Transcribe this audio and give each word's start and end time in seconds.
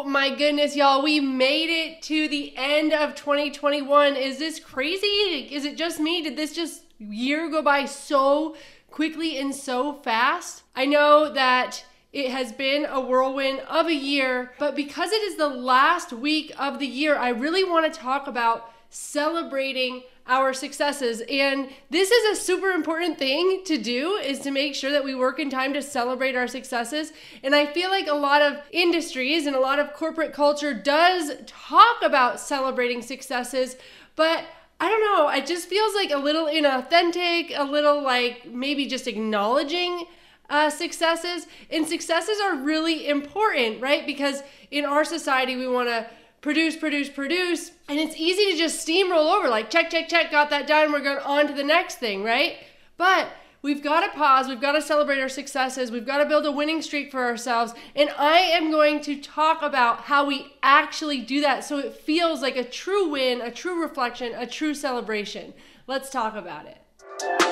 Oh 0.00 0.04
my 0.04 0.32
goodness, 0.32 0.76
y'all. 0.76 1.02
We 1.02 1.18
made 1.18 1.68
it 1.68 2.02
to 2.02 2.28
the 2.28 2.56
end 2.56 2.92
of 2.92 3.16
2021. 3.16 4.14
Is 4.14 4.38
this 4.38 4.60
crazy? 4.60 5.48
Is 5.50 5.64
it 5.64 5.76
just 5.76 5.98
me? 5.98 6.22
Did 6.22 6.36
this 6.36 6.54
just 6.54 6.84
year 7.00 7.50
go 7.50 7.62
by 7.62 7.84
so 7.84 8.54
quickly 8.92 9.38
and 9.38 9.52
so 9.52 9.94
fast? 9.94 10.62
I 10.76 10.86
know 10.86 11.32
that 11.32 11.84
it 12.12 12.30
has 12.30 12.52
been 12.52 12.84
a 12.84 13.00
whirlwind 13.00 13.58
of 13.68 13.88
a 13.88 13.92
year, 13.92 14.52
but 14.60 14.76
because 14.76 15.10
it 15.10 15.20
is 15.22 15.36
the 15.36 15.48
last 15.48 16.12
week 16.12 16.52
of 16.56 16.78
the 16.78 16.86
year, 16.86 17.18
I 17.18 17.30
really 17.30 17.64
want 17.64 17.92
to 17.92 18.00
talk 18.00 18.28
about 18.28 18.70
celebrating 18.90 20.04
our 20.28 20.52
successes. 20.52 21.22
And 21.28 21.70
this 21.90 22.10
is 22.10 22.38
a 22.38 22.40
super 22.40 22.68
important 22.68 23.18
thing 23.18 23.62
to 23.64 23.78
do 23.78 24.12
is 24.12 24.38
to 24.40 24.50
make 24.50 24.74
sure 24.74 24.90
that 24.92 25.02
we 25.02 25.14
work 25.14 25.38
in 25.38 25.48
time 25.48 25.72
to 25.72 25.82
celebrate 25.82 26.36
our 26.36 26.46
successes. 26.46 27.12
And 27.42 27.54
I 27.54 27.66
feel 27.66 27.90
like 27.90 28.06
a 28.06 28.14
lot 28.14 28.42
of 28.42 28.58
industries 28.70 29.46
and 29.46 29.56
a 29.56 29.60
lot 29.60 29.78
of 29.78 29.94
corporate 29.94 30.32
culture 30.32 30.74
does 30.74 31.32
talk 31.46 32.02
about 32.02 32.38
celebrating 32.38 33.00
successes, 33.00 33.76
but 34.16 34.44
I 34.80 34.88
don't 34.88 35.00
know, 35.00 35.28
it 35.30 35.46
just 35.46 35.66
feels 35.66 35.94
like 35.94 36.10
a 36.10 36.18
little 36.18 36.46
inauthentic, 36.46 37.52
a 37.58 37.64
little 37.64 38.02
like 38.02 38.46
maybe 38.46 38.86
just 38.86 39.08
acknowledging 39.08 40.06
uh, 40.50 40.70
successes. 40.70 41.46
And 41.70 41.86
successes 41.86 42.38
are 42.40 42.56
really 42.56 43.08
important, 43.08 43.80
right? 43.80 44.06
Because 44.06 44.42
in 44.70 44.84
our 44.84 45.04
society, 45.04 45.56
we 45.56 45.66
want 45.66 45.88
to 45.88 46.06
produce, 46.40 46.76
produce, 46.76 47.08
produce. 47.08 47.72
And 47.88 47.98
it's 47.98 48.16
easy 48.16 48.52
to 48.52 48.58
just 48.58 48.86
steamroll 48.86 49.36
over 49.36 49.48
like, 49.48 49.70
check, 49.70 49.90
check, 49.90 50.08
check, 50.08 50.30
got 50.30 50.50
that 50.50 50.66
done. 50.66 50.92
We're 50.92 51.00
going 51.00 51.18
on 51.18 51.46
to 51.48 51.52
the 51.52 51.64
next 51.64 51.96
thing, 51.96 52.22
right? 52.22 52.56
But 52.96 53.28
we've 53.62 53.82
got 53.82 54.06
to 54.06 54.16
pause. 54.16 54.48
We've 54.48 54.60
got 54.60 54.72
to 54.72 54.82
celebrate 54.82 55.20
our 55.20 55.28
successes. 55.28 55.90
We've 55.90 56.06
got 56.06 56.18
to 56.18 56.26
build 56.26 56.46
a 56.46 56.52
winning 56.52 56.82
streak 56.82 57.10
for 57.10 57.24
ourselves. 57.24 57.74
And 57.96 58.10
I 58.18 58.38
am 58.38 58.70
going 58.70 59.00
to 59.02 59.20
talk 59.20 59.62
about 59.62 60.02
how 60.02 60.26
we 60.26 60.54
actually 60.62 61.20
do 61.20 61.40
that 61.40 61.64
so 61.64 61.78
it 61.78 61.94
feels 61.94 62.42
like 62.42 62.56
a 62.56 62.64
true 62.64 63.08
win, 63.08 63.40
a 63.40 63.50
true 63.50 63.80
reflection, 63.80 64.34
a 64.34 64.46
true 64.46 64.74
celebration. 64.74 65.54
Let's 65.86 66.10
talk 66.10 66.36
about 66.36 66.66
it. 66.66 67.47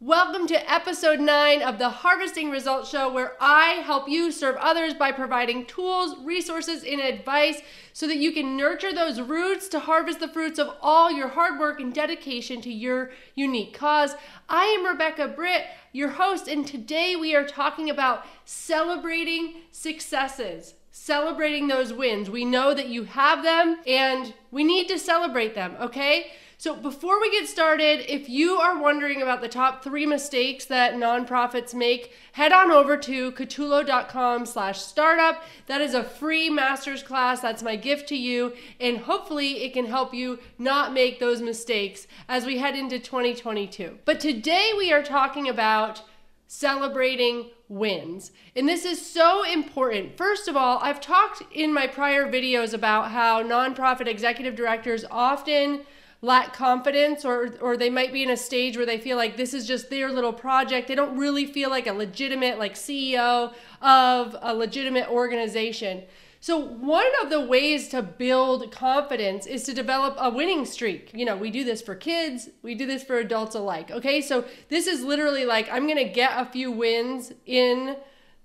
Welcome 0.00 0.46
to 0.46 0.72
episode 0.72 1.18
9 1.18 1.60
of 1.60 1.78
the 1.80 1.88
Harvesting 1.88 2.50
Results 2.50 2.88
Show, 2.88 3.12
where 3.12 3.32
I 3.40 3.82
help 3.84 4.08
you 4.08 4.30
serve 4.30 4.54
others 4.54 4.94
by 4.94 5.10
providing 5.10 5.66
tools, 5.66 6.14
resources, 6.22 6.84
and 6.84 7.00
advice 7.00 7.60
so 7.92 8.06
that 8.06 8.18
you 8.18 8.30
can 8.30 8.56
nurture 8.56 8.92
those 8.92 9.20
roots 9.20 9.66
to 9.70 9.80
harvest 9.80 10.20
the 10.20 10.28
fruits 10.28 10.60
of 10.60 10.72
all 10.80 11.10
your 11.10 11.26
hard 11.26 11.58
work 11.58 11.80
and 11.80 11.92
dedication 11.92 12.60
to 12.60 12.72
your 12.72 13.10
unique 13.34 13.74
cause. 13.74 14.14
I 14.48 14.66
am 14.66 14.86
Rebecca 14.86 15.26
Britt, 15.26 15.64
your 15.90 16.10
host, 16.10 16.46
and 16.46 16.64
today 16.64 17.16
we 17.16 17.34
are 17.34 17.44
talking 17.44 17.90
about 17.90 18.24
celebrating 18.44 19.62
successes 19.72 20.74
celebrating 20.90 21.68
those 21.68 21.92
wins. 21.92 22.28
We 22.28 22.44
know 22.44 22.74
that 22.74 22.88
you 22.88 23.04
have 23.04 23.44
them 23.44 23.78
and 23.86 24.34
we 24.50 24.64
need 24.64 24.88
to 24.88 24.98
celebrate 24.98 25.54
them, 25.54 25.76
okay? 25.80 26.32
So 26.60 26.74
before 26.74 27.20
we 27.20 27.30
get 27.30 27.46
started, 27.46 28.12
if 28.12 28.28
you 28.28 28.54
are 28.54 28.82
wondering 28.82 29.22
about 29.22 29.42
the 29.42 29.48
top 29.48 29.84
three 29.84 30.04
mistakes 30.04 30.64
that 30.64 30.94
nonprofits 30.94 31.72
make, 31.72 32.12
head 32.32 32.50
on 32.50 32.72
over 32.72 32.96
to 32.96 33.30
catulo.com 33.30 34.44
slash 34.44 34.80
startup. 34.80 35.44
That 35.68 35.80
is 35.80 35.94
a 35.94 36.02
free 36.02 36.50
master's 36.50 37.04
class. 37.04 37.40
That's 37.40 37.62
my 37.62 37.76
gift 37.76 38.08
to 38.08 38.16
you. 38.16 38.54
And 38.80 38.98
hopefully 38.98 39.62
it 39.62 39.72
can 39.72 39.86
help 39.86 40.12
you 40.12 40.40
not 40.58 40.92
make 40.92 41.20
those 41.20 41.40
mistakes 41.40 42.08
as 42.28 42.44
we 42.44 42.58
head 42.58 42.74
into 42.74 42.98
2022. 42.98 44.00
But 44.04 44.18
today 44.18 44.72
we 44.76 44.92
are 44.92 45.04
talking 45.04 45.48
about 45.48 46.02
celebrating 46.48 47.50
wins. 47.68 48.32
And 48.56 48.68
this 48.68 48.84
is 48.84 49.08
so 49.08 49.44
important. 49.44 50.16
First 50.16 50.48
of 50.48 50.56
all, 50.56 50.80
I've 50.82 51.00
talked 51.00 51.44
in 51.52 51.72
my 51.72 51.86
prior 51.86 52.26
videos 52.26 52.74
about 52.74 53.12
how 53.12 53.44
nonprofit 53.44 54.08
executive 54.08 54.56
directors 54.56 55.04
often 55.08 55.84
lack 56.20 56.52
confidence 56.52 57.24
or 57.24 57.54
or 57.60 57.76
they 57.76 57.90
might 57.90 58.12
be 58.12 58.22
in 58.22 58.30
a 58.30 58.36
stage 58.36 58.76
where 58.76 58.86
they 58.86 58.98
feel 58.98 59.16
like 59.16 59.36
this 59.36 59.54
is 59.54 59.66
just 59.66 59.88
their 59.88 60.10
little 60.10 60.32
project. 60.32 60.88
They 60.88 60.94
don't 60.94 61.16
really 61.16 61.46
feel 61.46 61.70
like 61.70 61.86
a 61.86 61.92
legitimate 61.92 62.58
like 62.58 62.74
CEO 62.74 63.52
of 63.80 64.36
a 64.40 64.54
legitimate 64.54 65.08
organization. 65.08 66.02
So 66.40 66.56
one 66.56 67.10
of 67.22 67.30
the 67.30 67.40
ways 67.40 67.88
to 67.88 68.00
build 68.00 68.70
confidence 68.70 69.46
is 69.46 69.64
to 69.64 69.74
develop 69.74 70.16
a 70.18 70.30
winning 70.30 70.64
streak. 70.64 71.10
You 71.12 71.24
know, 71.24 71.36
we 71.36 71.50
do 71.50 71.64
this 71.64 71.82
for 71.82 71.96
kids, 71.96 72.48
we 72.62 72.74
do 72.74 72.86
this 72.86 73.02
for 73.02 73.18
adults 73.18 73.56
alike. 73.56 73.90
Okay? 73.90 74.20
So 74.20 74.44
this 74.68 74.86
is 74.86 75.02
literally 75.02 75.44
like 75.44 75.68
I'm 75.70 75.86
going 75.86 75.98
to 75.98 76.12
get 76.12 76.32
a 76.34 76.46
few 76.46 76.70
wins 76.70 77.32
in 77.44 77.96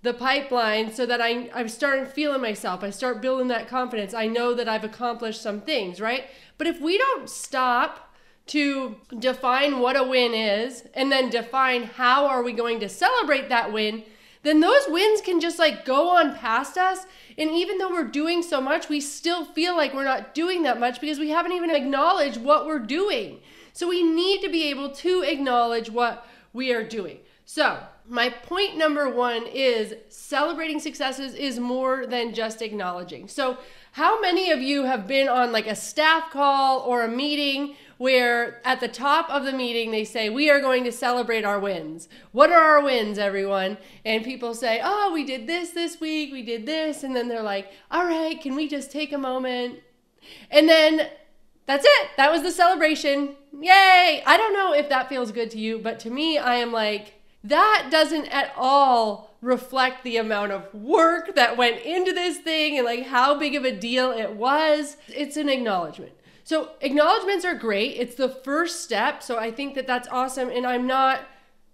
the 0.03 0.13
pipeline 0.13 0.93
so 0.93 1.05
that 1.05 1.21
I, 1.21 1.49
I'm 1.53 1.69
starting 1.69 2.05
feeling 2.05 2.41
myself. 2.41 2.83
I 2.83 2.89
start 2.89 3.21
building 3.21 3.47
that 3.47 3.69
confidence. 3.69 4.13
I 4.13 4.27
know 4.27 4.53
that 4.53 4.67
I've 4.67 4.83
accomplished 4.83 5.41
some 5.41 5.61
things, 5.61 5.99
right? 5.99 6.25
But 6.57 6.67
if 6.67 6.79
we 6.79 6.97
don't 6.97 7.29
stop 7.29 8.13
to 8.47 8.97
define 9.17 9.79
what 9.79 9.95
a 9.95 10.03
win 10.03 10.33
is 10.33 10.83
and 10.93 11.09
then 11.09 11.29
define 11.29 11.83
how 11.83 12.27
are 12.27 12.43
we 12.43 12.51
going 12.51 12.81
to 12.81 12.89
celebrate 12.89 13.47
that 13.47 13.71
win, 13.71 14.03
then 14.43 14.59
those 14.59 14.83
wins 14.89 15.21
can 15.21 15.39
just 15.39 15.57
like 15.57 15.85
go 15.85 16.09
on 16.09 16.35
past 16.35 16.77
us. 16.77 17.05
And 17.37 17.49
even 17.51 17.77
though 17.77 17.89
we're 17.89 18.03
doing 18.03 18.43
so 18.43 18.59
much, 18.59 18.89
we 18.89 18.99
still 18.99 19.45
feel 19.45 19.77
like 19.77 19.93
we're 19.93 20.03
not 20.03 20.35
doing 20.35 20.63
that 20.63 20.81
much 20.81 20.99
because 20.99 21.17
we 21.17 21.29
haven't 21.29 21.53
even 21.53 21.71
acknowledged 21.71 22.37
what 22.41 22.67
we're 22.67 22.79
doing. 22.79 23.39
So 23.71 23.87
we 23.87 24.03
need 24.03 24.41
to 24.41 24.49
be 24.49 24.69
able 24.69 24.91
to 24.91 25.21
acknowledge 25.21 25.89
what 25.89 26.27
we 26.51 26.73
are 26.73 26.83
doing. 26.83 27.19
So, 27.45 27.79
my 28.07 28.29
point 28.29 28.77
number 28.77 29.09
one 29.09 29.45
is 29.47 29.95
celebrating 30.09 30.79
successes 30.79 31.33
is 31.35 31.59
more 31.59 32.05
than 32.05 32.33
just 32.33 32.61
acknowledging. 32.61 33.27
So, 33.27 33.57
how 33.93 34.19
many 34.19 34.49
of 34.49 34.59
you 34.59 34.85
have 34.85 35.07
been 35.07 35.29
on 35.29 35.51
like 35.51 35.67
a 35.67 35.75
staff 35.75 36.31
call 36.31 36.79
or 36.79 37.03
a 37.03 37.07
meeting 37.07 37.75
where 37.97 38.59
at 38.65 38.79
the 38.79 38.87
top 38.87 39.29
of 39.29 39.45
the 39.45 39.53
meeting 39.53 39.91
they 39.91 40.03
say, 40.03 40.29
We 40.29 40.49
are 40.49 40.59
going 40.59 40.83
to 40.83 40.91
celebrate 40.91 41.45
our 41.45 41.59
wins? 41.59 42.09
What 42.31 42.51
are 42.51 42.61
our 42.61 42.83
wins, 42.83 43.17
everyone? 43.17 43.77
And 44.03 44.23
people 44.23 44.53
say, 44.53 44.81
Oh, 44.83 45.11
we 45.13 45.23
did 45.23 45.47
this 45.47 45.69
this 45.69 46.01
week, 46.01 46.31
we 46.31 46.41
did 46.41 46.65
this. 46.65 47.03
And 47.03 47.15
then 47.15 47.27
they're 47.27 47.43
like, 47.43 47.71
All 47.91 48.05
right, 48.05 48.39
can 48.41 48.55
we 48.55 48.67
just 48.67 48.91
take 48.91 49.13
a 49.13 49.17
moment? 49.17 49.79
And 50.49 50.67
then 50.67 51.07
that's 51.65 51.85
it. 51.85 52.09
That 52.17 52.31
was 52.31 52.41
the 52.41 52.51
celebration. 52.51 53.35
Yay! 53.57 54.23
I 54.25 54.37
don't 54.37 54.53
know 54.53 54.73
if 54.73 54.89
that 54.89 55.07
feels 55.07 55.31
good 55.31 55.51
to 55.51 55.59
you, 55.59 55.77
but 55.77 55.99
to 56.01 56.09
me, 56.09 56.37
I 56.37 56.55
am 56.55 56.71
like, 56.71 57.13
that 57.43 57.89
doesn't 57.91 58.27
at 58.27 58.53
all 58.57 59.35
reflect 59.41 60.03
the 60.03 60.17
amount 60.17 60.51
of 60.53 60.73
work 60.73 61.35
that 61.35 61.57
went 61.57 61.81
into 61.81 62.13
this 62.13 62.37
thing 62.37 62.77
and 62.77 62.85
like 62.85 63.07
how 63.07 63.37
big 63.37 63.55
of 63.55 63.65
a 63.65 63.75
deal 63.75 64.11
it 64.11 64.33
was. 64.33 64.97
It's 65.09 65.35
an 65.35 65.49
acknowledgement. 65.49 66.13
So, 66.45 66.71
acknowledgments 66.81 67.45
are 67.45 67.55
great. 67.55 67.95
It's 67.97 68.15
the 68.15 68.29
first 68.29 68.83
step. 68.83 69.23
So, 69.23 69.37
I 69.37 69.51
think 69.51 69.75
that 69.75 69.87
that's 69.87 70.09
awesome. 70.09 70.49
And 70.49 70.65
I'm 70.65 70.85
not, 70.85 71.21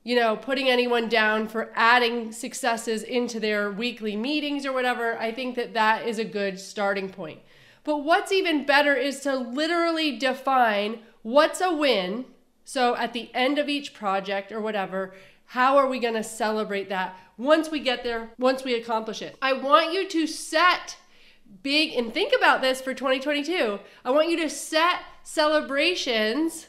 you 0.03 0.15
know, 0.15 0.35
putting 0.35 0.69
anyone 0.69 1.09
down 1.09 1.47
for 1.47 1.71
adding 1.75 2.31
successes 2.31 3.01
into 3.01 3.39
their 3.39 3.71
weekly 3.71 4.15
meetings 4.15 4.65
or 4.65 4.73
whatever. 4.73 5.17
I 5.17 5.31
think 5.31 5.55
that 5.55 5.73
that 5.73 6.07
is 6.07 6.19
a 6.19 6.25
good 6.25 6.59
starting 6.59 7.09
point. 7.09 7.39
But 7.83 8.03
what's 8.03 8.31
even 8.31 8.65
better 8.65 8.93
is 8.95 9.21
to 9.21 9.35
literally 9.35 10.17
define 10.17 10.99
what's 11.23 11.61
a 11.61 11.73
win. 11.73 12.25
So, 12.63 12.95
at 12.95 13.13
the 13.13 13.31
end 13.33 13.57
of 13.57 13.69
each 13.69 13.95
project 13.95 14.51
or 14.51 14.61
whatever, 14.61 15.15
how 15.49 15.77
are 15.77 15.87
we 15.87 15.97
going 15.97 16.13
to 16.13 16.23
celebrate 16.23 16.89
that 16.89 17.17
once 17.35 17.71
we 17.71 17.79
get 17.79 18.03
there, 18.03 18.29
once 18.37 18.63
we 18.63 18.75
accomplish 18.75 19.19
it? 19.23 19.35
I 19.41 19.53
want 19.53 19.91
you 19.91 20.07
to 20.07 20.27
set 20.27 20.97
big, 21.63 21.93
and 21.93 22.13
think 22.13 22.33
about 22.37 22.61
this 22.61 22.81
for 22.81 22.93
2022. 22.93 23.79
I 24.05 24.11
want 24.11 24.29
you 24.29 24.37
to 24.41 24.49
set 24.49 24.99
celebrations 25.23 26.67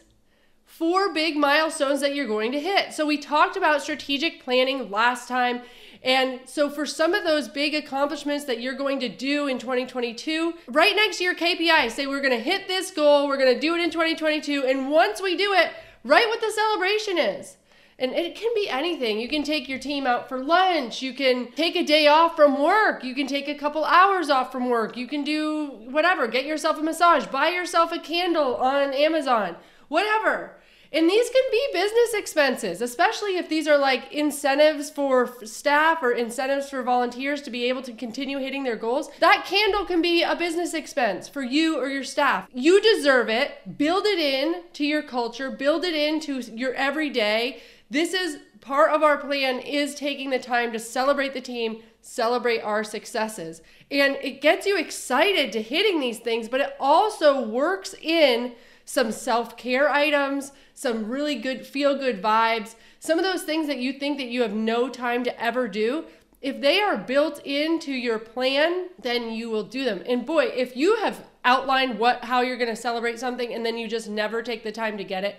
for 0.65 1.13
big 1.13 1.37
milestones 1.37 2.01
that 2.01 2.15
you're 2.15 2.27
going 2.27 2.53
to 2.53 2.61
hit. 2.61 2.95
So, 2.95 3.05
we 3.05 3.19
talked 3.19 3.55
about 3.55 3.83
strategic 3.83 4.43
planning 4.43 4.91
last 4.91 5.29
time. 5.29 5.61
And 6.03 6.41
so, 6.47 6.71
for 6.71 6.87
some 6.87 7.13
of 7.13 7.23
those 7.23 7.51
big 7.51 7.75
accomplishments 7.75 8.47
that 8.47 8.63
you're 8.63 8.73
going 8.73 8.99
to 9.01 9.11
do 9.11 9.47
in 9.47 9.59
2022, 9.59 10.55
right 10.69 10.97
next 10.97 11.19
to 11.19 11.25
your 11.25 11.35
KPI, 11.35 11.91
say 11.91 12.07
we're 12.07 12.23
going 12.23 12.31
to 12.31 12.43
hit 12.43 12.67
this 12.67 12.91
goal, 12.91 13.29
we're 13.29 13.37
going 13.37 13.55
to 13.55 13.61
do 13.61 13.75
it 13.75 13.83
in 13.83 13.91
2022. 13.91 14.65
And 14.65 14.91
once 14.91 15.21
we 15.21 15.37
do 15.37 15.53
it, 15.53 15.71
write 16.03 16.29
what 16.29 16.41
the 16.41 16.51
celebration 16.51 17.19
is. 17.19 17.59
And 18.01 18.13
it 18.13 18.35
can 18.35 18.51
be 18.55 18.67
anything. 18.67 19.21
You 19.21 19.29
can 19.29 19.43
take 19.43 19.69
your 19.69 19.79
team 19.79 20.07
out 20.07 20.27
for 20.27 20.43
lunch. 20.43 21.03
You 21.03 21.13
can 21.13 21.53
take 21.53 21.77
a 21.77 21.85
day 21.85 22.07
off 22.07 22.35
from 22.35 22.59
work. 22.59 23.05
You 23.05 23.15
can 23.15 23.27
take 23.27 23.47
a 23.47 23.55
couple 23.55 23.85
hours 23.85 24.31
off 24.31 24.51
from 24.51 24.71
work. 24.71 24.97
You 24.97 25.07
can 25.07 25.23
do 25.23 25.67
whatever. 25.91 26.27
Get 26.27 26.47
yourself 26.47 26.79
a 26.79 26.83
massage. 26.83 27.27
Buy 27.27 27.51
yourself 27.51 27.93
a 27.93 27.99
candle 27.99 28.57
on 28.57 28.95
Amazon. 28.95 29.57
Whatever. 29.89 30.57
And 30.93 31.09
these 31.09 31.31
can 31.31 31.43
be 31.53 31.69
business 31.73 32.15
expenses, 32.15 32.81
especially 32.81 33.37
if 33.37 33.49
these 33.49 33.69
are 33.69 33.79
like 33.79 34.13
incentives 34.13 34.91
for 34.91 35.45
staff 35.45 36.03
or 36.03 36.11
incentives 36.11 36.71
for 36.71 36.83
volunteers 36.83 37.43
to 37.43 37.51
be 37.51 37.69
able 37.69 37.83
to 37.83 37.93
continue 37.93 38.39
hitting 38.39 38.65
their 38.65 38.77
goals. 38.77 39.09
That 39.21 39.45
candle 39.47 39.85
can 39.85 40.03
be 40.03 40.23
a 40.23 40.35
business 40.35 40.75
expense 40.75 41.29
for 41.29 41.43
you 41.43 41.79
or 41.79 41.89
your 41.89 42.03
staff. 42.03 42.49
You 42.53 42.81
deserve 42.81 43.29
it. 43.29 43.79
Build 43.79 44.05
it 44.07 44.19
in 44.19 44.63
to 44.73 44.85
your 44.85 45.03
culture, 45.03 45.51
build 45.51 45.85
it 45.85 45.95
into 45.95 46.41
your 46.41 46.75
everyday 46.75 47.61
this 47.91 48.15
is 48.15 48.39
part 48.61 48.93
of 48.93 49.03
our 49.03 49.19
plan 49.19 49.59
is 49.59 49.95
taking 49.95 50.31
the 50.31 50.39
time 50.39 50.73
to 50.73 50.79
celebrate 50.79 51.35
the 51.35 51.41
team, 51.41 51.83
celebrate 52.01 52.61
our 52.61 52.85
successes. 52.85 53.63
And 53.91 54.17
it 54.23 54.41
gets 54.41 54.67
you 54.67 54.79
excited 54.79 55.53
to 55.53 55.63
hitting 55.63 55.99
these 55.99 56.19
things, 56.19 56.49
but 56.49 56.61
it 56.61 56.77
also 56.79 57.43
works 57.43 57.95
in 58.01 58.53
some 58.85 59.11
self 59.13 59.57
care 59.57 59.89
items, 59.89 60.53
some 60.75 61.09
really 61.09 61.35
good 61.35 61.67
feel 61.67 61.97
good 61.97 62.23
vibes, 62.23 62.77
some 63.01 63.19
of 63.19 63.25
those 63.25 63.43
things 63.43 63.67
that 63.67 63.79
you 63.79 63.93
think 63.93 64.19
that 64.19 64.29
you 64.29 64.43
have 64.43 64.55
no 64.55 64.89
time 64.89 65.25
to 65.25 65.43
ever 65.43 65.67
do. 65.67 66.05
If 66.41 66.61
they 66.61 66.81
are 66.81 66.97
built 66.97 67.45
into 67.45 67.93
your 67.93 68.19
plan, 68.19 68.89
then 69.01 69.33
you 69.33 69.51
will 69.51 69.65
do 69.65 69.85
them. 69.85 70.03
And 70.07 70.25
boy, 70.25 70.45
if 70.47 70.77
you 70.77 70.97
have 70.97 71.27
outlined 71.45 71.99
what 71.99 72.25
how 72.25 72.41
you're 72.41 72.57
going 72.57 72.71
to 72.71 72.77
celebrate 72.77 73.19
something 73.19 73.53
and 73.53 73.65
then 73.65 73.77
you 73.77 73.89
just 73.89 74.09
never 74.09 74.43
take 74.43 74.63
the 74.63 74.73
time 74.73 74.97
to 74.99 75.05
get 75.05 75.25
it, 75.25 75.37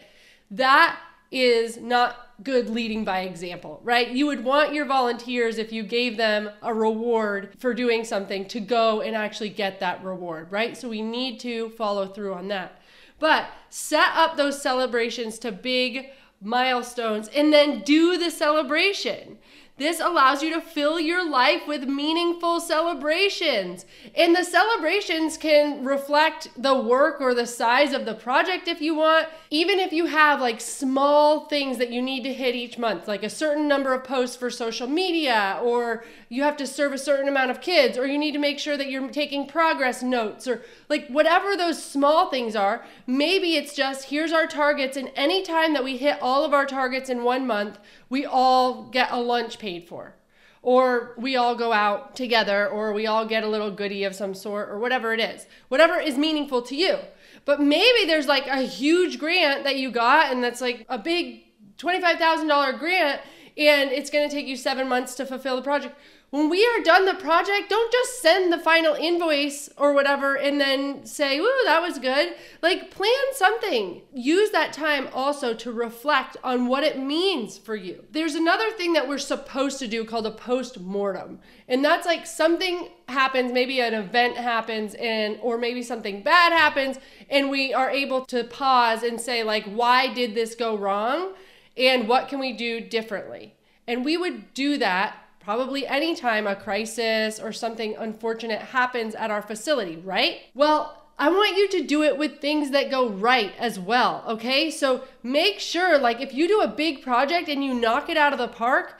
that 0.51 0.99
is 1.31 1.77
not 1.77 2.30
good 2.43 2.69
leading 2.69 3.03
by 3.03 3.21
example, 3.21 3.79
right? 3.83 4.09
You 4.09 4.25
would 4.27 4.43
want 4.43 4.73
your 4.73 4.85
volunteers, 4.85 5.57
if 5.57 5.71
you 5.71 5.83
gave 5.83 6.17
them 6.17 6.49
a 6.61 6.73
reward 6.73 7.53
for 7.59 7.73
doing 7.73 8.03
something, 8.03 8.47
to 8.47 8.59
go 8.59 9.01
and 9.01 9.15
actually 9.15 9.49
get 9.49 9.79
that 9.79 10.03
reward, 10.03 10.51
right? 10.51 10.75
So 10.75 10.89
we 10.89 11.01
need 11.01 11.39
to 11.41 11.69
follow 11.71 12.07
through 12.07 12.33
on 12.33 12.47
that. 12.49 12.81
But 13.19 13.47
set 13.69 14.09
up 14.15 14.37
those 14.37 14.61
celebrations 14.61 15.37
to 15.39 15.51
big 15.51 16.11
milestones 16.41 17.27
and 17.27 17.53
then 17.53 17.81
do 17.81 18.17
the 18.17 18.31
celebration. 18.31 19.37
This 19.81 19.99
allows 19.99 20.43
you 20.43 20.53
to 20.53 20.61
fill 20.61 20.99
your 20.99 21.27
life 21.27 21.67
with 21.67 21.85
meaningful 21.85 22.59
celebrations. 22.59 23.83
And 24.13 24.35
the 24.35 24.43
celebrations 24.43 25.37
can 25.37 25.83
reflect 25.83 26.49
the 26.55 26.79
work 26.79 27.19
or 27.19 27.33
the 27.33 27.47
size 27.47 27.91
of 27.91 28.05
the 28.05 28.13
project 28.13 28.67
if 28.67 28.79
you 28.79 28.93
want. 28.93 29.27
Even 29.49 29.79
if 29.79 29.91
you 29.91 30.05
have 30.05 30.39
like 30.39 30.61
small 30.61 31.47
things 31.47 31.79
that 31.79 31.89
you 31.89 31.99
need 31.99 32.21
to 32.25 32.31
hit 32.31 32.53
each 32.53 32.77
month, 32.77 33.07
like 33.07 33.23
a 33.23 33.29
certain 33.29 33.67
number 33.67 33.91
of 33.95 34.03
posts 34.03 34.35
for 34.35 34.51
social 34.51 34.85
media, 34.85 35.59
or 35.63 36.05
you 36.29 36.43
have 36.43 36.57
to 36.57 36.67
serve 36.67 36.93
a 36.93 36.97
certain 36.99 37.27
amount 37.27 37.49
of 37.49 37.59
kids, 37.59 37.97
or 37.97 38.05
you 38.05 38.19
need 38.19 38.33
to 38.33 38.37
make 38.37 38.59
sure 38.59 38.77
that 38.77 38.87
you're 38.87 39.09
taking 39.09 39.47
progress 39.47 40.03
notes, 40.03 40.47
or 40.47 40.61
like 40.89 41.07
whatever 41.07 41.57
those 41.57 41.83
small 41.83 42.29
things 42.29 42.55
are. 42.55 42.85
Maybe 43.07 43.55
it's 43.55 43.73
just 43.73 44.05
here's 44.05 44.31
our 44.31 44.45
targets, 44.45 44.95
and 44.95 45.11
anytime 45.15 45.73
that 45.73 45.83
we 45.83 45.97
hit 45.97 46.19
all 46.21 46.45
of 46.45 46.53
our 46.53 46.67
targets 46.67 47.09
in 47.09 47.23
one 47.23 47.47
month, 47.47 47.79
we 48.11 48.25
all 48.25 48.83
get 48.89 49.09
a 49.11 49.19
lunch 49.19 49.57
paid 49.57 49.87
for. 49.87 50.13
Or 50.61 51.15
we 51.17 51.37
all 51.37 51.55
go 51.55 51.73
out 51.73 52.15
together, 52.15 52.67
or 52.67 52.93
we 52.93 53.07
all 53.07 53.25
get 53.25 53.43
a 53.43 53.47
little 53.47 53.71
goodie 53.71 54.03
of 54.03 54.13
some 54.13 54.35
sort, 54.35 54.69
or 54.69 54.77
whatever 54.77 55.11
it 55.11 55.19
is. 55.19 55.47
Whatever 55.69 55.99
is 55.99 56.17
meaningful 56.19 56.61
to 56.63 56.75
you. 56.75 56.97
But 57.45 57.61
maybe 57.61 58.05
there's 58.05 58.27
like 58.27 58.45
a 58.45 58.61
huge 58.61 59.17
grant 59.17 59.63
that 59.63 59.77
you 59.77 59.89
got, 59.89 60.31
and 60.31 60.43
that's 60.43 60.61
like 60.61 60.85
a 60.87 60.99
big 60.99 61.45
$25,000 61.77 62.77
grant, 62.77 63.21
and 63.57 63.91
it's 63.91 64.09
gonna 64.09 64.29
take 64.29 64.47
you 64.47 64.55
seven 64.55 64.87
months 64.87 65.15
to 65.15 65.25
fulfill 65.25 65.55
the 65.55 65.61
project 65.61 65.95
when 66.31 66.47
we 66.47 66.65
are 66.65 66.81
done 66.81 67.03
the 67.03 67.13
project, 67.13 67.69
don't 67.69 67.91
just 67.91 68.21
send 68.21 68.53
the 68.53 68.57
final 68.57 68.95
invoice 68.95 69.69
or 69.75 69.91
whatever 69.91 70.35
and 70.35 70.61
then 70.61 71.05
say, 71.05 71.37
"Ooh, 71.37 71.61
that 71.65 71.81
was 71.81 71.99
good." 71.99 72.35
Like 72.61 72.89
plan 72.89 73.11
something. 73.33 74.03
Use 74.13 74.49
that 74.51 74.71
time 74.71 75.09
also 75.13 75.53
to 75.53 75.73
reflect 75.73 76.37
on 76.41 76.67
what 76.67 76.85
it 76.85 76.97
means 76.97 77.57
for 77.57 77.75
you. 77.75 78.05
There's 78.11 78.35
another 78.35 78.71
thing 78.71 78.93
that 78.93 79.09
we're 79.09 79.17
supposed 79.17 79.77
to 79.79 79.87
do 79.87 80.05
called 80.05 80.25
a 80.25 80.31
post-mortem. 80.31 81.39
And 81.67 81.83
that's 81.83 82.07
like 82.07 82.25
something 82.25 82.87
happens, 83.09 83.51
maybe 83.51 83.81
an 83.81 83.93
event 83.93 84.37
happens 84.37 84.93
and 84.95 85.37
or 85.41 85.57
maybe 85.57 85.83
something 85.83 86.23
bad 86.23 86.53
happens 86.53 86.97
and 87.29 87.49
we 87.49 87.73
are 87.73 87.89
able 87.89 88.25
to 88.27 88.45
pause 88.45 89.03
and 89.03 89.19
say 89.19 89.43
like, 89.43 89.65
"Why 89.65 90.07
did 90.07 90.33
this 90.33 90.55
go 90.55 90.77
wrong?" 90.77 91.33
And 91.77 92.07
what 92.07 92.27
can 92.27 92.39
we 92.39 92.53
do 92.53 92.81
differently? 92.81 93.55
And 93.87 94.05
we 94.05 94.17
would 94.17 94.53
do 94.53 94.77
that 94.77 95.17
probably 95.39 95.87
anytime 95.87 96.47
a 96.47 96.55
crisis 96.55 97.39
or 97.39 97.51
something 97.51 97.95
unfortunate 97.97 98.61
happens 98.61 99.15
at 99.15 99.31
our 99.31 99.41
facility, 99.41 99.97
right? 99.97 100.41
Well, 100.53 100.97
I 101.17 101.29
want 101.29 101.57
you 101.57 101.67
to 101.69 101.83
do 101.83 102.03
it 102.03 102.17
with 102.17 102.39
things 102.39 102.71
that 102.71 102.89
go 102.89 103.09
right 103.09 103.53
as 103.59 103.79
well, 103.79 104.23
okay? 104.27 104.71
So 104.71 105.03
make 105.23 105.59
sure, 105.59 105.97
like, 105.97 106.21
if 106.21 106.33
you 106.33 106.47
do 106.47 106.61
a 106.61 106.67
big 106.67 107.01
project 107.01 107.49
and 107.49 107.63
you 107.63 107.73
knock 107.73 108.09
it 108.09 108.17
out 108.17 108.33
of 108.33 108.39
the 108.39 108.47
park, 108.47 108.99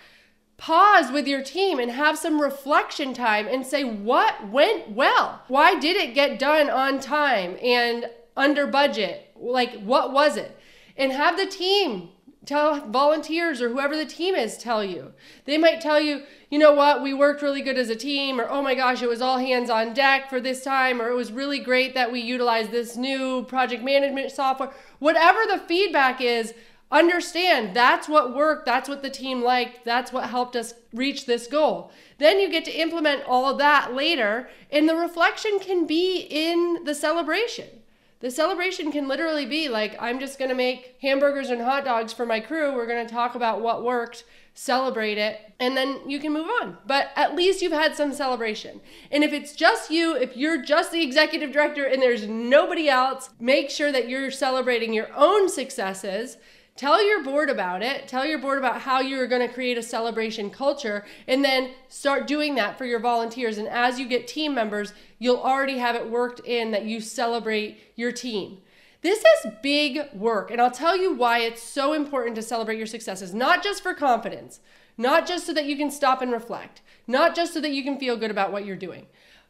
pause 0.57 1.11
with 1.11 1.27
your 1.27 1.43
team 1.43 1.79
and 1.79 1.89
have 1.89 2.17
some 2.17 2.39
reflection 2.39 3.13
time 3.13 3.47
and 3.47 3.65
say, 3.65 3.83
what 3.83 4.49
went 4.49 4.91
well? 4.91 5.41
Why 5.47 5.79
did 5.79 5.97
it 5.97 6.13
get 6.13 6.37
done 6.37 6.69
on 6.69 6.99
time 6.99 7.57
and 7.61 8.07
under 8.37 8.67
budget? 8.67 9.31
Like, 9.35 9.81
what 9.81 10.13
was 10.13 10.37
it? 10.37 10.55
And 10.95 11.11
have 11.11 11.37
the 11.37 11.47
team 11.47 12.09
tell 12.45 12.87
volunteers 12.87 13.61
or 13.61 13.69
whoever 13.69 13.95
the 13.95 14.05
team 14.05 14.35
is 14.35 14.57
tell 14.57 14.83
you. 14.83 15.13
They 15.45 15.57
might 15.57 15.81
tell 15.81 15.99
you, 15.99 16.23
you 16.49 16.57
know 16.57 16.73
what, 16.73 17.03
we 17.03 17.13
worked 17.13 17.41
really 17.41 17.61
good 17.61 17.77
as 17.77 17.89
a 17.89 17.95
team, 17.95 18.39
or 18.39 18.49
oh 18.49 18.61
my 18.61 18.75
gosh, 18.75 19.01
it 19.01 19.09
was 19.09 19.21
all 19.21 19.37
hands 19.37 19.69
on 19.69 19.93
deck 19.93 20.29
for 20.29 20.39
this 20.39 20.63
time, 20.63 21.01
or 21.01 21.09
it 21.09 21.15
was 21.15 21.31
really 21.31 21.59
great 21.59 21.93
that 21.93 22.11
we 22.11 22.19
utilized 22.19 22.71
this 22.71 22.97
new 22.97 23.43
project 23.43 23.83
management 23.83 24.31
software. 24.31 24.71
Whatever 24.99 25.39
the 25.47 25.59
feedback 25.59 26.19
is, 26.19 26.53
understand 26.91 27.75
that's 27.75 28.09
what 28.09 28.35
worked, 28.35 28.65
that's 28.65 28.89
what 28.89 29.01
the 29.01 29.09
team 29.09 29.41
liked, 29.41 29.85
that's 29.85 30.11
what 30.11 30.29
helped 30.29 30.55
us 30.55 30.73
reach 30.93 31.25
this 31.25 31.47
goal. 31.47 31.91
Then 32.17 32.39
you 32.39 32.49
get 32.49 32.65
to 32.65 32.71
implement 32.71 33.23
all 33.27 33.53
that 33.55 33.93
later, 33.93 34.49
and 34.71 34.89
the 34.89 34.95
reflection 34.95 35.59
can 35.59 35.85
be 35.85 36.27
in 36.29 36.83
the 36.83 36.95
celebration. 36.95 37.80
The 38.21 38.29
celebration 38.29 38.91
can 38.91 39.07
literally 39.07 39.47
be 39.47 39.67
like, 39.67 39.95
I'm 39.99 40.19
just 40.19 40.37
gonna 40.37 40.55
make 40.55 40.95
hamburgers 41.01 41.49
and 41.49 41.61
hot 41.61 41.83
dogs 41.83 42.13
for 42.13 42.25
my 42.25 42.39
crew. 42.39 42.73
We're 42.73 42.87
gonna 42.87 43.09
talk 43.09 43.33
about 43.33 43.61
what 43.61 43.83
worked, 43.83 44.25
celebrate 44.53 45.17
it, 45.17 45.39
and 45.59 45.75
then 45.75 46.07
you 46.07 46.19
can 46.19 46.31
move 46.31 46.47
on. 46.61 46.77
But 46.85 47.09
at 47.15 47.35
least 47.35 47.63
you've 47.63 47.71
had 47.71 47.95
some 47.95 48.13
celebration. 48.13 48.79
And 49.11 49.23
if 49.23 49.33
it's 49.33 49.53
just 49.55 49.89
you, 49.89 50.15
if 50.15 50.37
you're 50.37 50.61
just 50.61 50.91
the 50.91 51.01
executive 51.01 51.51
director 51.51 51.83
and 51.83 51.99
there's 51.99 52.27
nobody 52.27 52.89
else, 52.89 53.31
make 53.39 53.71
sure 53.71 53.91
that 53.91 54.07
you're 54.07 54.29
celebrating 54.29 54.93
your 54.93 55.09
own 55.15 55.49
successes 55.49 56.37
Tell 56.81 57.05
your 57.05 57.23
board 57.23 57.51
about 57.51 57.83
it. 57.83 58.07
Tell 58.07 58.25
your 58.25 58.39
board 58.39 58.57
about 58.57 58.81
how 58.81 59.01
you're 59.01 59.27
going 59.27 59.47
to 59.47 59.53
create 59.53 59.77
a 59.77 59.83
celebration 59.83 60.49
culture 60.49 61.05
and 61.27 61.45
then 61.45 61.73
start 61.89 62.25
doing 62.25 62.55
that 62.55 62.75
for 62.75 62.85
your 62.85 62.99
volunteers. 62.99 63.59
And 63.59 63.67
as 63.67 63.99
you 63.99 64.07
get 64.07 64.27
team 64.27 64.55
members, 64.55 64.91
you'll 65.19 65.37
already 65.37 65.77
have 65.77 65.95
it 65.95 66.09
worked 66.09 66.39
in 66.39 66.71
that 66.71 66.85
you 66.85 66.99
celebrate 66.99 67.77
your 67.95 68.11
team. 68.11 68.63
This 69.03 69.19
is 69.19 69.51
big 69.61 70.11
work, 70.11 70.49
and 70.49 70.59
I'll 70.59 70.71
tell 70.71 70.97
you 70.97 71.13
why 71.13 71.41
it's 71.41 71.61
so 71.61 71.93
important 71.93 72.35
to 72.37 72.41
celebrate 72.41 72.79
your 72.79 72.87
successes, 72.87 73.31
not 73.31 73.61
just 73.61 73.83
for 73.83 73.93
confidence, 73.93 74.59
not 74.97 75.27
just 75.27 75.45
so 75.45 75.53
that 75.53 75.65
you 75.65 75.77
can 75.77 75.91
stop 75.91 76.19
and 76.23 76.31
reflect, 76.31 76.81
not 77.05 77.35
just 77.35 77.53
so 77.53 77.61
that 77.61 77.73
you 77.73 77.83
can 77.83 77.99
feel 77.99 78.17
good 78.17 78.31
about 78.31 78.51
what 78.51 78.65
you're 78.65 78.75
doing, 78.75 79.05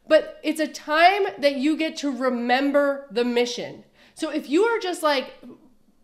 but 0.06 0.38
it's 0.42 0.60
a 0.60 0.68
time 0.68 1.22
that 1.38 1.56
you 1.56 1.78
get 1.78 1.96
to 1.96 2.10
remember 2.10 3.06
the 3.10 3.24
mission. 3.24 3.84
So 4.14 4.28
if 4.28 4.50
you 4.50 4.64
are 4.64 4.78
just 4.78 5.02
like 5.02 5.32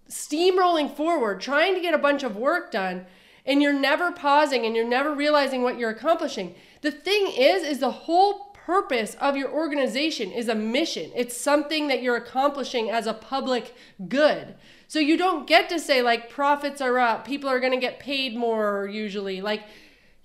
steamrolling 0.09 0.95
forward, 0.95 1.41
trying 1.41 1.75
to 1.75 1.81
get 1.81 1.95
a 1.95 1.99
bunch 1.99 2.23
of 2.23 2.37
work 2.37 2.71
done, 2.71 3.07
and 3.45 3.62
you're 3.62 3.73
never 3.73 4.12
pausing 4.12 4.67
and 4.67 4.77
you're 4.77 4.88
never 4.88 5.15
realizing 5.15 5.62
what 5.62 5.79
you're 5.79 5.91
accomplishing. 5.91 6.55
The 6.83 6.91
thing 6.91 7.33
is, 7.37 7.62
is 7.62 7.79
the 7.79 7.91
whole 7.91 8.49
purpose 8.53 9.17
of 9.21 9.37
your 9.37 9.50
organization 9.50 10.31
is 10.31 10.49
a 10.49 10.55
mission. 10.55 11.11
It's 11.15 11.37
something 11.37 11.88
that 11.88 12.03
you're 12.03 12.17
accomplishing 12.17 12.91
as 12.91 13.07
a 13.07 13.15
public 13.15 13.75
good. 14.09 14.55
So 14.87 14.99
you 14.99 15.17
don't 15.17 15.47
get 15.47 15.69
to 15.71 15.81
say 15.81 16.03
like 16.03 16.29
profits 16.29 16.81
are 16.83 16.99
up, 16.99 17.27
people 17.27 17.49
are 17.49 17.61
going 17.61 17.73
to 17.73 17.79
get 17.79 17.99
paid 17.99 18.37
more 18.37 18.87
usually. 18.91 19.41
Like 19.41 19.62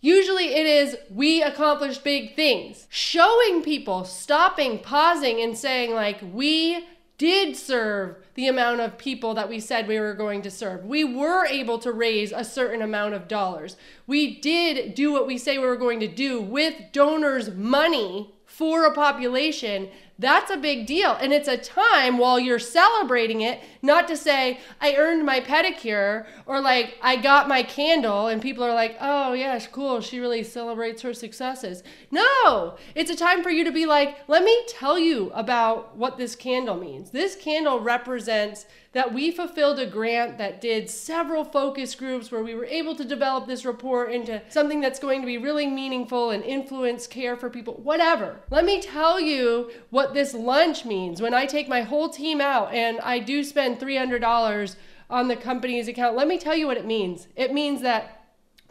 Usually 0.03 0.53
it 0.53 0.65
is, 0.65 0.97
we 1.09 1.41
accomplished 1.41 2.03
big 2.03 2.35
things. 2.35 2.87
Showing 2.89 3.63
people, 3.63 4.03
stopping, 4.03 4.79
pausing, 4.79 5.39
and 5.39 5.57
saying, 5.57 5.93
like, 5.93 6.19
we 6.33 6.85
did 7.23 7.55
serve 7.55 8.17
the 8.33 8.49
amount 8.49 8.81
of 8.81 8.97
people 8.97 9.33
that 9.33 9.47
we 9.47 9.57
said 9.57 9.87
we 9.87 9.97
were 9.97 10.13
going 10.13 10.41
to 10.41 10.51
serve. 10.51 10.83
We 10.83 11.05
were 11.05 11.45
able 11.45 11.79
to 11.79 11.89
raise 11.89 12.33
a 12.33 12.43
certain 12.43 12.81
amount 12.81 13.13
of 13.13 13.29
dollars. 13.29 13.77
We 14.05 14.41
did 14.41 14.93
do 14.93 15.13
what 15.13 15.25
we 15.25 15.37
say 15.37 15.57
we 15.57 15.65
were 15.65 15.77
going 15.77 16.01
to 16.01 16.07
do 16.09 16.41
with 16.41 16.91
donors' 16.91 17.49
money 17.49 18.33
for 18.45 18.83
a 18.83 18.93
population 18.93 19.89
that's 20.19 20.51
a 20.51 20.57
big 20.57 20.85
deal. 20.85 21.11
And 21.13 21.33
it's 21.33 21.47
a 21.47 21.57
time 21.57 22.17
while 22.17 22.39
you're 22.39 22.59
celebrating 22.59 23.41
it, 23.41 23.61
not 23.81 24.07
to 24.09 24.17
say, 24.17 24.59
I 24.79 24.95
earned 24.95 25.25
my 25.25 25.39
pedicure 25.41 26.25
or 26.45 26.61
like, 26.61 26.95
I 27.01 27.15
got 27.15 27.47
my 27.47 27.63
candle 27.63 28.27
and 28.27 28.41
people 28.41 28.63
are 28.63 28.73
like, 28.73 28.95
oh, 29.01 29.33
yeah, 29.33 29.59
cool. 29.71 30.01
She 30.01 30.19
really 30.19 30.43
celebrates 30.43 31.01
her 31.01 31.13
successes. 31.13 31.83
No, 32.11 32.77
it's 32.95 33.11
a 33.11 33.15
time 33.15 33.41
for 33.41 33.49
you 33.49 33.63
to 33.63 33.71
be 33.71 33.85
like, 33.85 34.17
let 34.27 34.43
me 34.43 34.63
tell 34.67 34.99
you 34.99 35.31
about 35.33 35.97
what 35.97 36.17
this 36.17 36.35
candle 36.35 36.77
means. 36.77 37.09
This 37.09 37.35
candle 37.35 37.79
represents 37.79 38.65
that 38.93 39.13
we 39.13 39.31
fulfilled 39.31 39.79
a 39.79 39.85
grant 39.85 40.37
that 40.37 40.61
did 40.61 40.89
several 40.89 41.43
focus 41.43 41.95
groups 41.95 42.31
where 42.31 42.43
we 42.43 42.55
were 42.55 42.65
able 42.65 42.95
to 42.95 43.03
develop 43.03 43.47
this 43.47 43.65
report 43.65 44.11
into 44.11 44.41
something 44.49 44.79
that's 44.79 44.99
going 44.99 45.19
to 45.19 45.27
be 45.27 45.37
really 45.37 45.67
meaningful 45.67 46.29
and 46.29 46.43
influence 46.43 47.07
care 47.07 47.35
for 47.35 47.49
people, 47.49 47.73
whatever. 47.75 48.39
Let 48.51 48.65
me 48.65 48.81
tell 48.81 49.19
you 49.19 49.71
what 49.89 50.13
this 50.13 50.33
lunch 50.33 50.85
means 50.85 51.21
when 51.21 51.33
I 51.33 51.45
take 51.45 51.67
my 51.67 51.81
whole 51.81 52.09
team 52.09 52.39
out 52.39 52.73
and 52.73 52.99
I 53.01 53.19
do 53.19 53.43
spend 53.43 53.79
$300 53.79 54.75
on 55.09 55.27
the 55.27 55.35
company's 55.35 55.87
account. 55.87 56.15
Let 56.15 56.27
me 56.27 56.37
tell 56.37 56.55
you 56.55 56.67
what 56.67 56.77
it 56.77 56.85
means. 56.85 57.27
It 57.35 57.51
means 57.51 57.81
that 57.81 58.22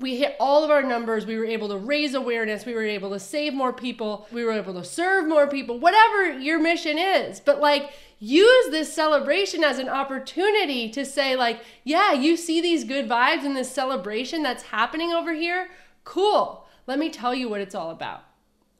we 0.02 0.16
hit 0.16 0.36
all 0.38 0.64
of 0.64 0.70
our 0.70 0.82
numbers. 0.82 1.24
We 1.24 1.38
were 1.38 1.46
able 1.46 1.68
to 1.68 1.78
raise 1.78 2.14
awareness. 2.14 2.66
We 2.66 2.74
were 2.74 2.84
able 2.84 3.10
to 3.10 3.20
save 3.20 3.54
more 3.54 3.72
people. 3.72 4.26
We 4.32 4.44
were 4.44 4.52
able 4.52 4.74
to 4.74 4.84
serve 4.84 5.26
more 5.26 5.46
people, 5.46 5.78
whatever 5.78 6.38
your 6.38 6.60
mission 6.60 6.98
is. 6.98 7.40
But 7.40 7.60
like, 7.60 7.92
use 8.18 8.70
this 8.70 8.92
celebration 8.92 9.64
as 9.64 9.78
an 9.78 9.88
opportunity 9.88 10.90
to 10.90 11.04
say, 11.04 11.36
like, 11.36 11.60
yeah, 11.84 12.12
you 12.12 12.36
see 12.36 12.60
these 12.60 12.84
good 12.84 13.08
vibes 13.08 13.44
in 13.44 13.54
this 13.54 13.70
celebration 13.70 14.42
that's 14.42 14.64
happening 14.64 15.12
over 15.12 15.32
here? 15.32 15.68
Cool. 16.04 16.66
Let 16.86 16.98
me 16.98 17.08
tell 17.08 17.34
you 17.34 17.48
what 17.48 17.60
it's 17.60 17.74
all 17.74 17.90
about. 17.90 18.24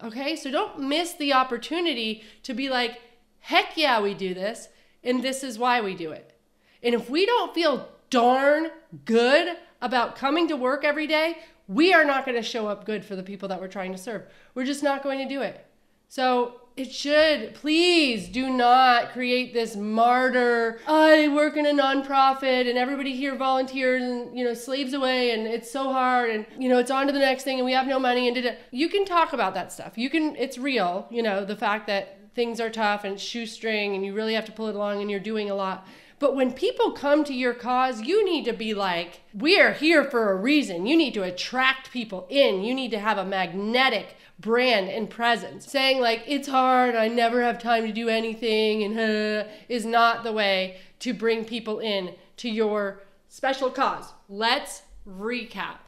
Okay? 0.03 0.37
So 0.37 0.51
don't 0.51 0.81
miss 0.81 1.15
the 1.15 1.33
opportunity 1.33 2.23
to 2.43 2.53
be 2.53 2.69
like, 2.69 3.01
heck 3.39 3.77
yeah, 3.77 4.01
we 4.01 4.15
do 4.15 4.35
this, 4.35 4.69
and 5.03 5.23
this 5.23 5.43
is 5.43 5.59
why 5.59 5.81
we 5.81 5.95
do 5.95 6.13
it. 6.13 6.37
And 6.83 6.95
if 6.95 7.09
we 7.09 7.27
don't 7.27 7.55
feel 7.55 7.89
darn 8.11 8.69
good 9.05 9.57
about 9.83 10.17
coming 10.17 10.49
to 10.49 10.57
work 10.57 10.85
every 10.85 11.07
day, 11.07 11.39
we 11.69 11.93
are 11.93 12.05
not 12.05 12.25
going 12.25 12.37
to 12.37 12.43
show 12.43 12.67
up 12.69 12.87
good 12.87 13.05
for 13.05 13.17
the 13.17 13.23
people 13.23 13.49
that 13.49 13.61
we're 13.61 13.69
trying 13.69 13.93
to 13.93 13.99
serve. 13.99 14.23
We're 14.55 14.65
just 14.65 14.83
not 14.83 15.03
going 15.03 15.19
to 15.19 15.29
do 15.29 15.43
it. 15.43 15.67
So 16.09 16.61
it 16.77 16.93
should 16.93 17.55
please 17.55 18.29
do 18.29 18.51
not 18.51 19.13
create 19.13 19.53
this 19.53 19.77
martyr. 19.77 20.81
I 20.87 21.29
work 21.29 21.57
in 21.57 21.67
a 21.67 21.71
nonprofit 21.71 22.69
and 22.69 22.79
everybody 22.79 23.15
here 23.15 23.35
volunteers 23.37 24.03
and 24.03 24.39
you 24.39 24.45
know 24.45 24.55
slaves 24.55 24.95
away 24.95 25.33
and 25.33 25.47
it's 25.47 25.71
so 25.71 25.93
hard 25.93 26.31
and 26.31 26.47
you 26.59 26.69
know 26.69 26.79
it's 26.79 26.91
on 26.91 27.07
to 27.07 27.13
the 27.13 27.19
next 27.19 27.45
thing 27.45 27.59
and 27.59 27.67
we 27.67 27.73
have 27.73 27.87
no 27.87 27.99
money 27.99 28.27
and 28.27 28.35
did 28.35 28.47
it. 28.47 28.59
You 28.71 28.89
can 28.89 29.05
talk 29.05 29.33
about 29.33 29.55
that 29.55 29.73
stuff. 29.73 29.99
You 29.99 30.09
can. 30.09 30.35
It's 30.37 30.57
real. 30.59 31.07
You 31.11 31.23
know 31.23 31.45
the 31.45 31.57
fact 31.57 31.87
that 31.89 32.19
things 32.35 32.61
are 32.61 32.71
tough 32.71 33.05
and 33.05 33.21
shoestring 33.21 33.95
and 33.95 34.05
you 34.05 34.15
really 34.15 34.35
have 34.35 34.47
to 34.47 34.53
pull 34.53 34.69
it 34.69 34.75
along 34.75 35.03
and 35.03 35.11
you're 35.11 35.21
doing 35.21 35.51
a 35.51 35.55
lot. 35.55 35.87
But 36.23 36.37
when 36.37 36.53
people 36.53 36.93
come 36.93 37.25
to 37.25 37.35
your 37.35 37.53
cause, 37.53 38.03
you 38.03 38.25
need 38.25 38.45
to 38.45 38.53
be 38.53 38.75
like, 38.75 39.23
we 39.35 39.59
are 39.61 39.73
here 39.73 40.05
for 40.05 40.31
a 40.31 40.37
reason. 40.37 40.87
You 40.87 40.97
need 40.97 41.15
to 41.15 41.25
attract 41.25 41.91
people 41.91 42.29
in. 42.31 42.63
You 42.63 42.75
need 42.77 42.93
to 42.93 43.01
have 43.01 43.19
a 43.19 43.25
magnetic 43.25 44.15
brand 44.39 44.89
and 44.89 45.11
presence. 45.11 45.67
Saying, 45.67 46.01
like, 46.01 46.23
it's 46.29 46.47
hard, 46.47 46.95
I 46.95 47.09
never 47.09 47.43
have 47.43 47.59
time 47.59 47.89
to 47.89 47.93
do 47.93 48.09
anything, 48.09 48.85
and 48.85 49.01
uh, 49.01 49.49
is 49.69 49.85
not 49.85 50.23
the 50.23 50.31
way 50.33 50.77
to 51.01 51.13
bring 51.13 51.45
people 51.45 51.81
in 51.81 52.15
to 52.37 52.49
your 52.49 53.01
special 53.29 53.69
cause. 53.69 54.13
Let's 54.29 54.83
recap. 55.05 55.79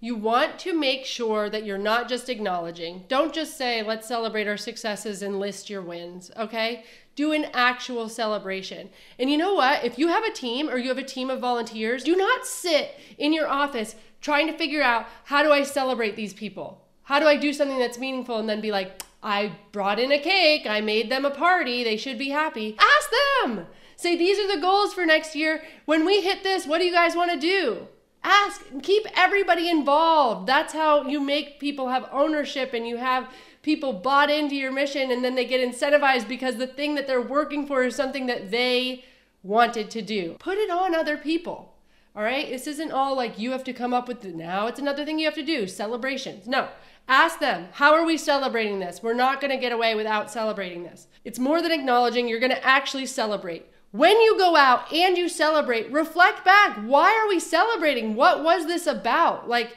You 0.00 0.14
want 0.14 0.58
to 0.60 0.72
make 0.72 1.04
sure 1.04 1.50
that 1.50 1.66
you're 1.66 1.76
not 1.76 2.08
just 2.08 2.30
acknowledging. 2.30 3.04
Don't 3.08 3.34
just 3.34 3.58
say, 3.58 3.82
let's 3.82 4.08
celebrate 4.08 4.48
our 4.48 4.56
successes 4.56 5.20
and 5.20 5.38
list 5.38 5.68
your 5.68 5.82
wins, 5.82 6.30
okay? 6.38 6.84
Do 7.16 7.32
an 7.32 7.46
actual 7.52 8.08
celebration. 8.08 8.90
And 9.18 9.28
you 9.28 9.36
know 9.36 9.54
what? 9.54 9.84
If 9.84 9.98
you 9.98 10.08
have 10.08 10.24
a 10.24 10.32
team 10.32 10.68
or 10.68 10.78
you 10.78 10.88
have 10.88 10.98
a 10.98 11.02
team 11.02 11.30
of 11.30 11.40
volunteers, 11.40 12.04
do 12.04 12.14
not 12.14 12.46
sit 12.46 12.94
in 13.18 13.32
your 13.32 13.48
office 13.48 13.96
trying 14.20 14.46
to 14.46 14.56
figure 14.56 14.82
out 14.82 15.06
how 15.24 15.42
do 15.42 15.50
I 15.50 15.64
celebrate 15.64 16.14
these 16.14 16.34
people? 16.34 16.86
How 17.02 17.18
do 17.18 17.26
I 17.26 17.36
do 17.36 17.52
something 17.52 17.78
that's 17.78 17.98
meaningful 17.98 18.38
and 18.38 18.48
then 18.48 18.60
be 18.60 18.70
like, 18.70 19.02
I 19.22 19.56
brought 19.72 19.98
in 19.98 20.12
a 20.12 20.18
cake, 20.18 20.66
I 20.66 20.80
made 20.80 21.10
them 21.10 21.24
a 21.24 21.30
party, 21.30 21.82
they 21.82 21.96
should 21.96 22.18
be 22.18 22.28
happy. 22.28 22.76
Ask 22.78 23.10
them. 23.42 23.66
Say, 23.96 24.16
these 24.16 24.38
are 24.38 24.54
the 24.54 24.60
goals 24.60 24.92
for 24.92 25.06
next 25.06 25.34
year. 25.34 25.62
When 25.84 26.04
we 26.04 26.20
hit 26.20 26.42
this, 26.42 26.66
what 26.66 26.78
do 26.78 26.84
you 26.84 26.92
guys 26.92 27.16
want 27.16 27.32
to 27.32 27.38
do? 27.38 27.88
Ask, 28.22 28.62
keep 28.82 29.06
everybody 29.16 29.70
involved. 29.70 30.46
That's 30.46 30.72
how 30.72 31.06
you 31.06 31.20
make 31.20 31.60
people 31.60 31.88
have 31.88 32.08
ownership 32.12 32.74
and 32.74 32.86
you 32.86 32.96
have 32.96 33.32
people 33.66 33.92
bought 33.92 34.30
into 34.30 34.54
your 34.54 34.70
mission 34.70 35.10
and 35.10 35.24
then 35.24 35.34
they 35.34 35.44
get 35.44 35.60
incentivized 35.60 36.28
because 36.28 36.54
the 36.54 36.68
thing 36.68 36.94
that 36.94 37.08
they're 37.08 37.20
working 37.20 37.66
for 37.66 37.82
is 37.82 37.96
something 37.96 38.26
that 38.26 38.52
they 38.52 39.04
wanted 39.42 39.90
to 39.90 40.00
do. 40.00 40.36
Put 40.38 40.56
it 40.56 40.70
on 40.70 40.94
other 40.94 41.16
people. 41.16 41.74
All 42.14 42.22
right? 42.22 42.48
This 42.48 42.68
isn't 42.68 42.92
all 42.92 43.16
like 43.16 43.40
you 43.40 43.50
have 43.50 43.64
to 43.64 43.72
come 43.72 43.92
up 43.92 44.06
with 44.06 44.24
now 44.24 44.68
it's 44.68 44.78
another 44.78 45.04
thing 45.04 45.18
you 45.18 45.24
have 45.24 45.34
to 45.34 45.42
do, 45.42 45.66
celebrations. 45.66 46.46
No. 46.46 46.68
Ask 47.08 47.40
them, 47.40 47.66
how 47.72 47.92
are 47.92 48.04
we 48.04 48.16
celebrating 48.16 48.78
this? 48.78 49.02
We're 49.02 49.14
not 49.14 49.40
going 49.40 49.50
to 49.50 49.56
get 49.56 49.72
away 49.72 49.96
without 49.96 50.30
celebrating 50.30 50.84
this. 50.84 51.08
It's 51.24 51.40
more 51.40 51.60
than 51.60 51.72
acknowledging, 51.72 52.28
you're 52.28 52.38
going 52.38 52.52
to 52.52 52.64
actually 52.64 53.06
celebrate. 53.06 53.66
When 53.90 54.20
you 54.20 54.38
go 54.38 54.54
out 54.54 54.92
and 54.92 55.18
you 55.18 55.28
celebrate, 55.28 55.90
reflect 55.90 56.44
back. 56.44 56.76
Why 56.76 57.12
are 57.16 57.28
we 57.28 57.40
celebrating? 57.40 58.14
What 58.14 58.44
was 58.44 58.66
this 58.66 58.86
about? 58.86 59.48
Like, 59.48 59.76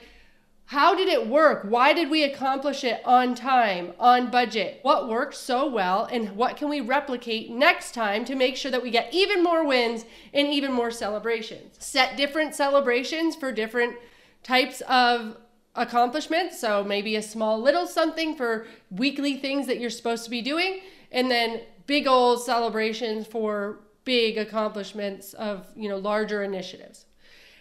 how 0.70 0.94
did 0.94 1.08
it 1.08 1.26
work? 1.26 1.64
Why 1.64 1.94
did 1.94 2.12
we 2.12 2.24
accomplish 2.24 2.84
it 2.84 3.02
on 3.04 3.34
time, 3.34 3.94
on 4.00 4.30
budget? 4.30 4.78
What 4.84 5.10
worked 5.10 5.34
so 5.34 5.68
well, 5.68 6.06
and 6.06 6.36
what 6.36 6.58
can 6.58 6.70
we 6.70 6.80
replicate 6.80 7.50
next 7.50 7.96
time 7.96 8.24
to 8.26 8.36
make 8.36 8.56
sure 8.56 8.70
that 8.70 8.84
we 8.84 8.92
get 8.92 9.12
even 9.12 9.44
more 9.44 9.66
wins 9.66 10.06
and 10.32 10.48
even 10.48 10.72
more 10.72 10.92
celebrations? 10.92 11.76
Set 11.80 12.18
different 12.18 12.54
celebrations 12.54 13.36
for 13.36 13.52
different 13.52 13.96
types 14.44 14.82
of 14.82 15.38
accomplishments. 15.74 16.60
So 16.62 16.84
maybe 16.84 17.16
a 17.16 17.24
small 17.24 17.60
little 17.60 17.88
something 17.88 18.36
for 18.36 18.68
weekly 18.92 19.38
things 19.38 19.66
that 19.66 19.80
you're 19.80 19.90
supposed 19.90 20.24
to 20.26 20.30
be 20.30 20.44
doing, 20.44 20.82
and 21.12 21.32
then 21.32 21.62
big 21.88 22.06
old 22.06 22.44
celebrations 22.44 23.26
for 23.26 23.80
big 24.06 24.38
accomplishments 24.38 25.34
of, 25.34 25.66
you 25.76 25.90
know, 25.90 25.98
larger 25.98 26.44
initiatives. 26.44 27.08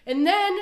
And 0.05 0.27
then 0.27 0.59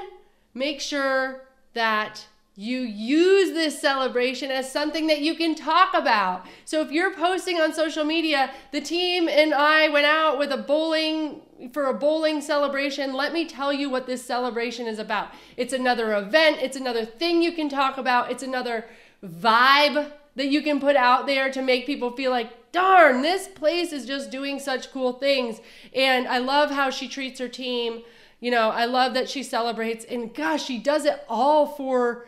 make 0.55 0.81
sure 0.81 1.49
that 1.75 2.25
you 2.59 2.81
use 2.81 3.51
this 3.51 3.79
celebration 3.79 4.51
as 4.51 4.73
something 4.73 5.07
that 5.09 5.21
you 5.21 5.35
can 5.35 5.55
talk 5.55 5.93
about. 5.93 6.47
So 6.65 6.81
if 6.81 6.91
you're 6.91 7.15
posting 7.15 7.61
on 7.61 7.75
social 7.75 8.03
media, 8.03 8.51
the 8.73 8.81
team 8.81 9.29
and 9.29 9.53
I 9.53 9.91
went 9.91 10.07
out 10.07 10.39
with 10.39 10.51
a 10.51 10.57
bowling 10.57 11.43
for 11.73 11.87
a 11.87 11.95
bowling 11.95 12.41
celebration. 12.41 13.13
Let 13.13 13.33
me 13.33 13.47
tell 13.47 13.73
you 13.73 13.91
what 13.91 14.07
this 14.07 14.25
celebration 14.25 14.87
is 14.87 14.99
about. 14.99 15.33
It's 15.57 15.73
another 15.73 16.15
event, 16.15 16.59
it's 16.61 16.77
another 16.77 17.05
thing 17.05 17.43
you 17.43 17.53
can 17.53 17.69
talk 17.69 17.99
about, 17.99 18.31
it's 18.31 18.43
another 18.43 18.87
vibe 19.25 20.13
that 20.35 20.49
you 20.49 20.63
can 20.63 20.81
put 20.81 20.97
out 20.97 21.27
there 21.27 21.51
to 21.51 21.63
make 21.63 21.87
people 21.87 22.11
feel 22.11 22.31
like, 22.31 22.73
darn, 22.73 23.23
this 23.23 23.49
place 23.49 23.93
is 23.93 24.07
just 24.07 24.31
doing 24.31 24.59
such 24.59 24.93
cool 24.93 25.15
things. 25.15 25.61
And 25.95 26.29
I 26.29 26.39
love 26.39 26.71
how 26.71 26.91
she 26.91 27.09
treats 27.09 27.41
her 27.41 27.49
team. 27.49 28.03
You 28.39 28.51
know, 28.51 28.69
I 28.69 28.85
love 28.85 29.15
that 29.15 29.31
she 29.31 29.43
celebrates, 29.43 30.05
and 30.05 30.35
gosh, 30.35 30.63
she 30.63 30.79
does 30.79 31.07
it 31.07 31.25
all 31.27 31.67
for 31.67 32.27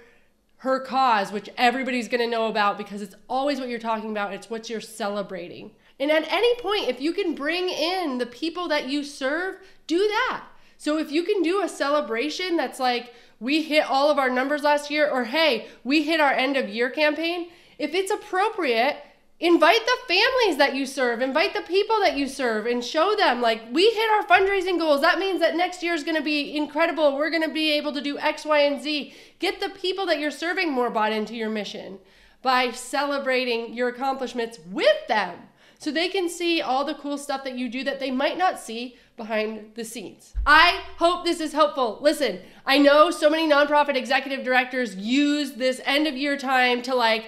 her 0.59 0.81
cause, 0.81 1.31
which 1.31 1.49
everybody's 1.57 2.09
going 2.09 2.21
to 2.21 2.27
know 2.27 2.47
about 2.49 2.79
because 2.79 3.00
it's 3.00 3.15
always 3.29 3.61
what 3.61 3.69
you're 3.69 3.79
talking 3.79 4.11
about. 4.11 4.35
It's 4.35 4.50
what 4.50 4.69
you're 4.69 4.81
celebrating. 4.81 5.71
And 6.00 6.11
at 6.11 6.31
any 6.31 6.55
point, 6.57 6.88
if 6.88 7.00
you 7.00 7.12
can 7.12 7.35
bring 7.35 7.69
in 7.69 8.19
the 8.19 8.27
people 8.27 8.69
that 8.69 8.88
you 8.88 9.05
serve, 9.05 9.57
do 9.87 9.99
that. 9.99 10.45
So 10.77 10.99
if 10.99 11.11
you 11.11 11.25
can 11.25 11.43
do 11.43 11.62
a 11.62 11.69
celebration 11.69 12.57
that's 12.57 12.79
like, 12.79 13.12
we 13.41 13.62
hit 13.62 13.88
all 13.88 14.11
of 14.11 14.19
our 14.19 14.31
numbers 14.31 14.62
last 14.62 14.91
year, 14.91 15.09
or 15.09 15.25
hey, 15.25 15.69
we 15.85 16.03
hit 16.03 16.21
our 16.21 16.33
end 16.33 16.57
of 16.57 16.69
year 16.69 16.91
campaign, 16.91 17.50
if 17.79 17.95
it's 17.95 18.11
appropriate, 18.11 18.97
invite 19.40 19.87
the 19.87 20.14
families 20.14 20.57
that 20.59 20.75
you 20.75 20.85
serve 20.85 21.21
invite 21.21 21.54
the 21.54 21.62
people 21.62 22.00
that 22.00 22.16
you 22.16 22.26
serve 22.26 22.66
and 22.66 22.85
show 22.85 23.14
them 23.16 23.40
like 23.40 23.62
we 23.73 23.88
hit 23.90 24.11
our 24.11 24.25
fundraising 24.25 24.78
goals 24.78 25.00
that 25.00 25.18
means 25.18 25.40
that 25.40 25.54
next 25.54 25.83
year 25.83 25.95
is 25.95 26.02
going 26.02 26.16
to 26.16 26.23
be 26.23 26.57
incredible 26.57 27.16
we're 27.16 27.30
going 27.30 27.42
to 27.42 27.49
be 27.49 27.71
able 27.73 27.92
to 27.92 28.00
do 28.00 28.18
x 28.18 28.45
y 28.45 28.61
and 28.61 28.83
z 28.83 29.14
get 29.38 29.61
the 29.61 29.71
people 29.71 30.07
that 30.07 30.18
you're 30.18 30.30
serving 30.30 30.73
more 30.73 30.90
bought 30.90 31.12
into 31.12 31.37
your 31.37 31.49
mission 31.50 31.99
by 32.42 32.71
celebrating 32.71 33.73
your 33.73 33.88
accomplishments 33.88 34.59
with 34.71 35.07
them 35.07 35.38
so 35.78 35.92
they 35.92 36.09
can 36.09 36.28
see 36.28 36.61
all 36.61 36.85
the 36.85 36.95
cool 36.95 37.16
stuff 37.16 37.45
that 37.45 37.57
you 37.57 37.68
do 37.68 37.85
that 37.85 38.00
they 38.00 38.11
might 38.11 38.37
not 38.37 38.59
see 38.59 38.97
behind 39.16 39.73
the 39.75 39.85
scenes. 39.85 40.35
I 40.45 40.83
hope 40.97 41.25
this 41.25 41.40
is 41.40 41.52
helpful. 41.52 41.99
Listen, 42.00 42.40
I 42.66 42.78
know 42.78 43.11
so 43.11 43.30
many 43.30 43.49
nonprofit 43.49 43.95
executive 43.95 44.45
directors 44.45 44.97
use 44.97 45.52
this 45.52 45.80
end 45.85 46.09
of 46.09 46.16
year 46.16 46.37
time 46.37 46.83
to 46.83 46.95
like 46.95 47.26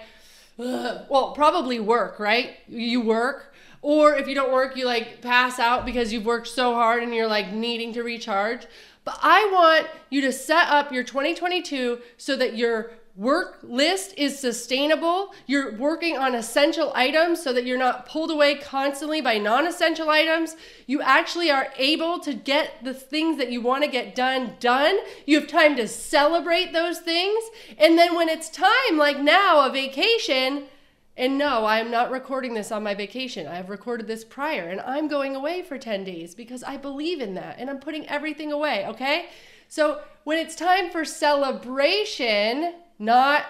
well, 1.08 1.32
probably 1.32 1.80
work, 1.80 2.18
right? 2.18 2.56
You 2.68 3.00
work. 3.00 3.54
Or 3.82 4.14
if 4.14 4.28
you 4.28 4.34
don't 4.34 4.52
work, 4.52 4.76
you 4.76 4.84
like 4.84 5.22
pass 5.22 5.58
out 5.58 5.86
because 5.86 6.12
you've 6.12 6.26
worked 6.26 6.48
so 6.48 6.74
hard 6.74 7.02
and 7.02 7.14
you're 7.14 7.26
like 7.26 7.52
needing 7.52 7.94
to 7.94 8.02
recharge. 8.02 8.66
But 9.04 9.18
I 9.22 9.48
want 9.50 9.86
you 10.10 10.20
to 10.20 10.32
set 10.32 10.68
up 10.68 10.92
your 10.92 11.02
2022 11.02 12.00
so 12.18 12.36
that 12.36 12.56
you're 12.56 12.90
work 13.16 13.58
list 13.62 14.14
is 14.16 14.38
sustainable. 14.38 15.32
You're 15.46 15.76
working 15.76 16.16
on 16.16 16.34
essential 16.34 16.92
items 16.94 17.42
so 17.42 17.52
that 17.52 17.66
you're 17.66 17.78
not 17.78 18.06
pulled 18.06 18.30
away 18.30 18.56
constantly 18.56 19.20
by 19.20 19.38
non 19.38 19.66
essential 19.66 20.08
items. 20.08 20.56
You 20.86 21.02
actually 21.02 21.50
are 21.50 21.68
able 21.76 22.20
to 22.20 22.32
get 22.32 22.84
the 22.84 22.94
things 22.94 23.38
that 23.38 23.50
you 23.50 23.60
want 23.60 23.84
to 23.84 23.90
get 23.90 24.14
done 24.14 24.54
done. 24.60 24.98
You 25.26 25.40
have 25.40 25.48
time 25.48 25.76
to 25.76 25.88
celebrate 25.88 26.72
those 26.72 26.98
things. 27.00 27.42
And 27.78 27.98
then 27.98 28.14
when 28.14 28.28
it's 28.28 28.48
time, 28.48 28.96
like 28.96 29.18
now, 29.18 29.66
a 29.66 29.72
vacation, 29.72 30.64
and 31.16 31.36
no, 31.36 31.66
I 31.66 31.80
am 31.80 31.90
not 31.90 32.10
recording 32.10 32.54
this 32.54 32.72
on 32.72 32.82
my 32.82 32.94
vacation. 32.94 33.46
I 33.46 33.56
have 33.56 33.68
recorded 33.68 34.06
this 34.06 34.24
prior, 34.24 34.68
and 34.68 34.80
I'm 34.80 35.06
going 35.06 35.36
away 35.36 35.60
for 35.60 35.76
10 35.76 36.04
days 36.04 36.34
because 36.34 36.62
I 36.62 36.78
believe 36.78 37.20
in 37.20 37.34
that 37.34 37.56
and 37.58 37.68
I'm 37.68 37.78
putting 37.78 38.08
everything 38.08 38.52
away, 38.52 38.86
okay? 38.86 39.26
So 39.68 40.00
when 40.24 40.38
it's 40.38 40.54
time 40.56 40.90
for 40.90 41.04
celebration, 41.04 42.74
not 43.00 43.46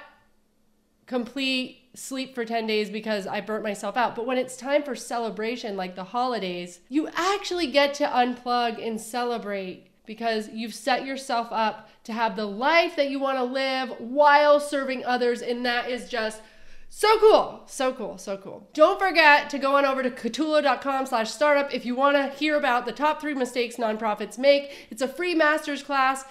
complete 1.07 1.91
sleep 1.95 2.35
for 2.35 2.45
10 2.45 2.67
days 2.67 2.89
because 2.89 3.27
I 3.27 3.41
burnt 3.41 3.65
myself 3.65 3.97
out. 3.97 4.15
But 4.15 4.27
when 4.27 4.39
it's 4.39 4.57
time 4.57 4.83
for 4.83 4.95
celebration, 4.95 5.77
like 5.77 5.97
the 5.97 6.05
holidays, 6.05 6.81
you 6.89 7.09
actually 7.15 7.67
get 7.67 7.95
to 7.95 8.07
unplug 8.07 8.85
and 8.85 9.01
celebrate 9.01 9.89
because 10.07 10.49
you've 10.51 10.75
set 10.75 11.05
yourself 11.05 11.49
up 11.51 11.89
to 12.05 12.13
have 12.13 12.37
the 12.37 12.47
life 12.47 12.97
that 12.97 13.11
you 13.11 13.19
want 13.19 13.39
to 13.39 13.45
live 13.45 13.91
while 13.99 14.61
serving 14.61 15.05
others. 15.05 15.43
And 15.43 15.67
that 15.67 15.91
is 15.91 16.09
just 16.09 16.43
so 16.89 17.19
cool. 17.19 17.63
So 17.67 17.93
cool. 17.93 18.19
So 18.19 18.37
cool. 18.37 18.69
Don't 18.73 18.99
forget 18.99 19.51
to 19.51 19.59
go 19.59 19.77
on 19.77 19.85
over 19.85 20.03
to 20.03 20.11
catullo.com 20.11 21.07
slash 21.07 21.31
startup 21.31 21.73
if 21.73 21.85
you 21.85 21.95
want 21.95 22.17
to 22.17 22.37
hear 22.37 22.57
about 22.57 22.87
the 22.87 22.93
top 22.93 23.21
three 23.21 23.35
mistakes 23.35 23.77
nonprofits 23.77 24.39
make. 24.39 24.89
It's 24.91 25.03
a 25.03 25.09
free 25.09 25.35
master's 25.35 25.83
class. 25.83 26.25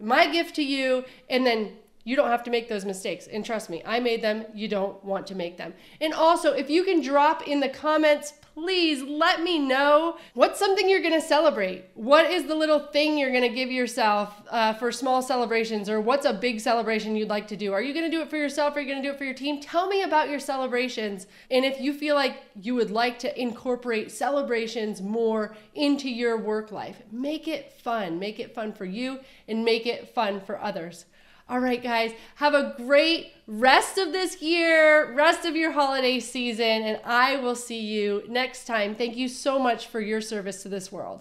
My 0.00 0.30
gift 0.30 0.54
to 0.56 0.62
you. 0.64 1.04
And 1.28 1.46
then 1.46 1.78
you 2.04 2.16
don't 2.16 2.28
have 2.28 2.42
to 2.44 2.50
make 2.50 2.68
those 2.68 2.84
mistakes. 2.84 3.26
And 3.26 3.44
trust 3.44 3.70
me, 3.70 3.82
I 3.84 3.98
made 3.98 4.22
them. 4.22 4.44
You 4.54 4.68
don't 4.68 5.02
want 5.02 5.26
to 5.28 5.34
make 5.34 5.56
them. 5.56 5.74
And 6.00 6.12
also, 6.12 6.52
if 6.52 6.68
you 6.68 6.84
can 6.84 7.00
drop 7.00 7.48
in 7.48 7.60
the 7.60 7.68
comments, 7.68 8.34
please 8.54 9.02
let 9.02 9.42
me 9.42 9.58
know 9.58 10.16
what's 10.34 10.58
something 10.58 10.88
you're 10.88 11.00
going 11.00 11.20
to 11.20 11.26
celebrate. 11.26 11.86
What 11.94 12.30
is 12.30 12.44
the 12.44 12.54
little 12.54 12.78
thing 12.78 13.18
you're 13.18 13.32
going 13.32 13.42
to 13.42 13.48
give 13.48 13.70
yourself 13.70 14.32
uh, 14.50 14.74
for 14.74 14.92
small 14.92 15.22
celebrations, 15.22 15.88
or 15.88 16.00
what's 16.00 16.26
a 16.26 16.32
big 16.32 16.60
celebration 16.60 17.16
you'd 17.16 17.28
like 17.28 17.48
to 17.48 17.56
do? 17.56 17.72
Are 17.72 17.82
you 17.82 17.92
going 17.92 18.08
to 18.08 18.16
do 18.16 18.22
it 18.22 18.30
for 18.30 18.36
yourself? 18.36 18.76
Are 18.76 18.80
you 18.80 18.86
going 18.86 19.02
to 19.02 19.08
do 19.08 19.12
it 19.12 19.18
for 19.18 19.24
your 19.24 19.34
team? 19.34 19.60
Tell 19.60 19.88
me 19.88 20.02
about 20.02 20.28
your 20.28 20.38
celebrations. 20.38 21.26
And 21.50 21.64
if 21.64 21.80
you 21.80 21.92
feel 21.94 22.14
like 22.14 22.42
you 22.60 22.74
would 22.74 22.90
like 22.90 23.18
to 23.20 23.40
incorporate 23.40 24.12
celebrations 24.12 25.02
more 25.02 25.56
into 25.74 26.08
your 26.08 26.36
work 26.36 26.70
life, 26.70 27.02
make 27.10 27.48
it 27.48 27.72
fun. 27.82 28.18
Make 28.18 28.38
it 28.38 28.54
fun 28.54 28.72
for 28.72 28.84
you 28.84 29.20
and 29.48 29.64
make 29.64 29.86
it 29.86 30.14
fun 30.14 30.40
for 30.40 30.60
others. 30.62 31.06
All 31.46 31.60
right, 31.60 31.82
guys, 31.82 32.12
have 32.36 32.54
a 32.54 32.72
great 32.78 33.32
rest 33.46 33.98
of 33.98 34.12
this 34.12 34.40
year, 34.40 35.12
rest 35.12 35.44
of 35.44 35.54
your 35.54 35.72
holiday 35.72 36.18
season, 36.18 36.64
and 36.64 37.00
I 37.04 37.36
will 37.36 37.54
see 37.54 37.80
you 37.80 38.22
next 38.26 38.64
time. 38.66 38.94
Thank 38.94 39.16
you 39.16 39.28
so 39.28 39.58
much 39.58 39.88
for 39.88 40.00
your 40.00 40.22
service 40.22 40.62
to 40.62 40.70
this 40.70 40.90
world. 40.90 41.20